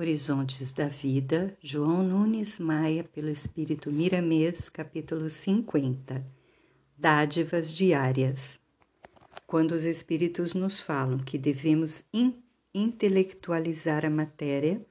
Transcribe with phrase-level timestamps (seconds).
[0.00, 6.26] Horizontes da Vida, João Nunes Maia, pelo Espírito Miramês, capítulo 50
[6.96, 8.58] Dádivas Diárias.
[9.46, 12.32] Quando os Espíritos nos falam que devemos in
[12.72, 14.82] intelectualizar a matéria,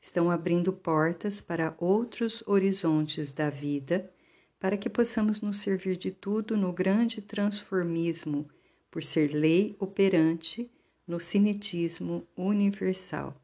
[0.00, 4.10] estão abrindo portas para outros horizontes da vida,
[4.58, 8.48] para que possamos nos servir de tudo no grande transformismo,
[8.90, 10.70] por ser lei operante
[11.06, 13.43] no cinetismo universal.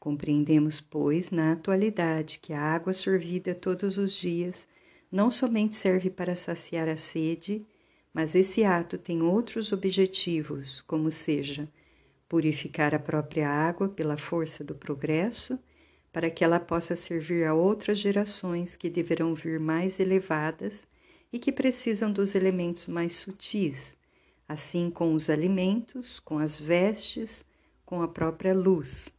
[0.00, 4.66] Compreendemos, pois, na atualidade, que a água sorvida todos os dias
[5.12, 7.66] não somente serve para saciar a sede,
[8.12, 11.68] mas esse ato tem outros objetivos, como seja
[12.26, 15.58] purificar a própria água pela força do progresso,
[16.10, 20.86] para que ela possa servir a outras gerações que deverão vir mais elevadas
[21.30, 23.96] e que precisam dos elementos mais sutis,
[24.48, 27.44] assim com os alimentos, com as vestes,
[27.84, 29.12] com a própria luz.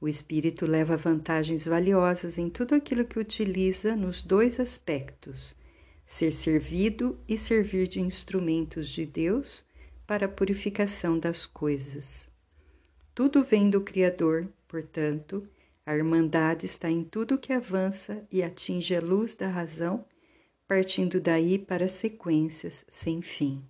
[0.00, 5.56] O espírito leva vantagens valiosas em tudo aquilo que utiliza nos dois aspectos:
[6.06, 9.64] ser servido e servir de instrumentos de Deus
[10.06, 12.30] para a purificação das coisas.
[13.12, 15.48] Tudo vem do Criador, portanto,
[15.84, 20.04] a irmandade está em tudo que avança e atinge a luz da razão,
[20.68, 23.64] partindo daí para sequências sem fim.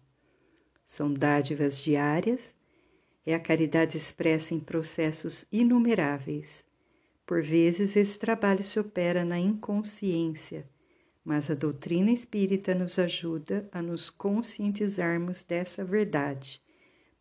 [0.84, 2.54] São dádivas diárias
[3.30, 6.64] é a caridade expressa em processos inumeráveis.
[7.26, 10.66] Por vezes, esse trabalho se opera na inconsciência,
[11.22, 16.62] mas a doutrina espírita nos ajuda a nos conscientizarmos dessa verdade,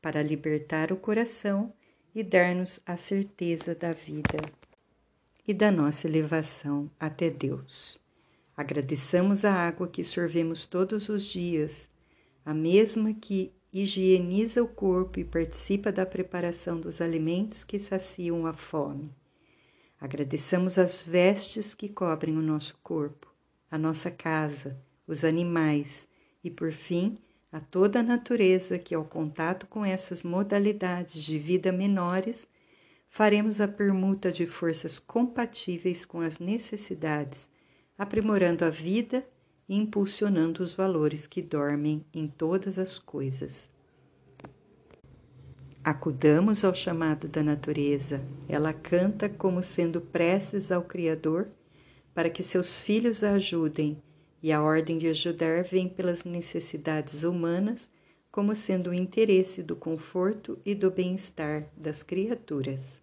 [0.01, 1.73] para libertar o coração
[2.15, 4.37] e dar-nos a certeza da vida
[5.45, 7.99] e da nossa elevação até Deus.
[8.55, 11.89] Agradeçamos a água que sorvemos todos os dias,
[12.45, 18.53] a mesma que higieniza o corpo e participa da preparação dos alimentos que saciam a
[18.53, 19.13] fome.
[19.99, 23.33] Agradeçamos as vestes que cobrem o nosso corpo,
[23.69, 26.07] a nossa casa, os animais
[26.43, 27.17] e, por fim,
[27.51, 32.47] a toda a natureza que, ao contato com essas modalidades de vida menores,
[33.09, 37.49] faremos a permuta de forças compatíveis com as necessidades,
[37.97, 39.25] aprimorando a vida
[39.69, 43.69] impulsionando os valores que dormem em todas as coisas.
[45.83, 51.49] Acudamos ao chamado da natureza, ela canta como sendo preces ao Criador
[52.13, 54.01] para que seus filhos a ajudem,
[54.41, 57.89] e a ordem de ajudar vem pelas necessidades humanas
[58.31, 63.01] como sendo o interesse do conforto e do bem-estar das criaturas.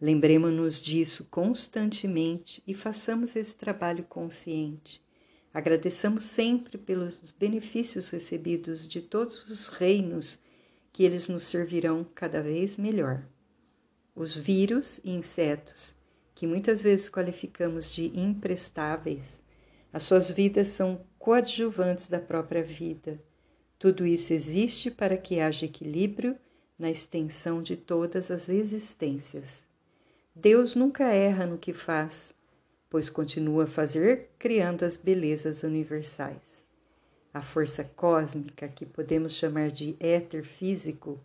[0.00, 5.03] Lembremos-nos disso constantemente e façamos esse trabalho consciente
[5.54, 10.40] Agradeçamos sempre pelos benefícios recebidos de todos os reinos
[10.92, 13.24] que eles nos servirão cada vez melhor.
[14.16, 15.94] Os vírus e insetos,
[16.34, 19.40] que muitas vezes qualificamos de imprestáveis,
[19.92, 23.22] as suas vidas são coadjuvantes da própria vida.
[23.78, 26.36] Tudo isso existe para que haja equilíbrio
[26.76, 29.62] na extensão de todas as existências.
[30.34, 32.34] Deus nunca erra no que faz,
[32.94, 36.62] pois continua a fazer, criando as belezas universais.
[37.32, 41.18] A força cósmica, que podemos chamar de éter físico,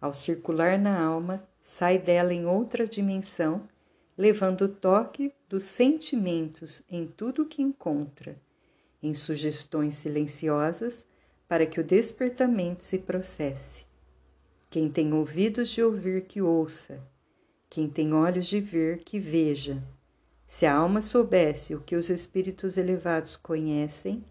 [0.00, 3.68] ao circular na alma, sai dela em outra dimensão,
[4.16, 8.34] levando o toque dos sentimentos em tudo o que encontra,
[9.02, 11.04] em sugestões silenciosas,
[11.46, 13.84] para que o despertamento se processe.
[14.70, 17.06] Quem tem ouvidos de ouvir, que ouça,
[17.68, 19.82] quem tem olhos de ver, que veja.
[20.52, 24.22] Se a alma soubesse o que os espíritos elevados conhecem,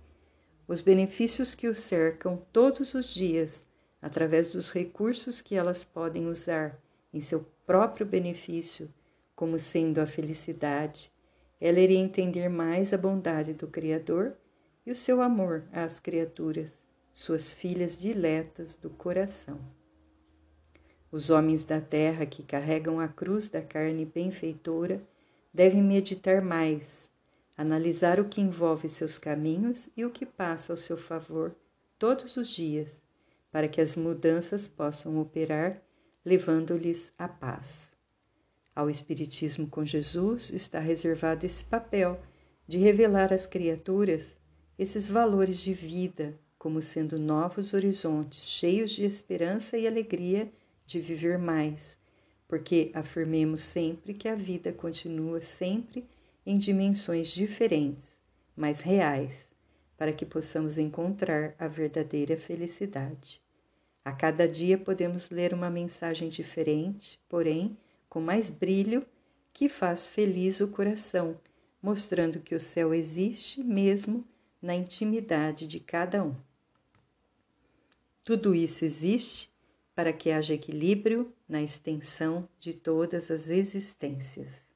[0.67, 3.65] os benefícios que os cercam todos os dias,
[3.99, 6.79] através dos recursos que elas podem usar
[7.11, 8.87] em seu próprio benefício,
[9.35, 11.11] como sendo a felicidade,
[11.59, 14.37] ela iria entender mais a bondade do Criador
[14.85, 16.79] e o seu amor às criaturas,
[17.15, 19.59] suas filhas diletas do coração.
[21.11, 25.01] Os homens da terra que carregam a cruz da carne benfeitora
[25.53, 27.11] devem meditar mais,
[27.57, 31.55] analisar o que envolve seus caminhos e o que passa ao seu favor
[31.99, 33.03] todos os dias,
[33.51, 35.81] para que as mudanças possam operar,
[36.25, 37.91] levando-lhes a paz.
[38.75, 42.19] Ao Espiritismo com Jesus está reservado esse papel
[42.67, 44.37] de revelar às criaturas
[44.79, 50.51] esses valores de vida como sendo novos horizontes cheios de esperança e alegria
[50.85, 52.00] de viver mais
[52.51, 56.05] porque afirmemos sempre que a vida continua sempre
[56.45, 58.09] em dimensões diferentes,
[58.57, 59.47] mas reais,
[59.97, 63.41] para que possamos encontrar a verdadeira felicidade.
[64.03, 67.77] A cada dia podemos ler uma mensagem diferente, porém
[68.09, 69.05] com mais brilho,
[69.53, 71.39] que faz feliz o coração,
[71.81, 74.27] mostrando que o céu existe mesmo
[74.61, 76.35] na intimidade de cada um.
[78.25, 79.49] Tudo isso existe
[79.93, 84.70] para que haja equilíbrio na extensão de todas as existências.